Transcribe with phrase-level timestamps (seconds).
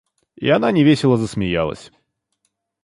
[0.35, 1.91] И она невесело засмеялась.